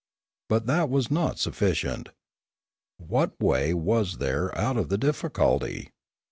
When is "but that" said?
0.49-0.89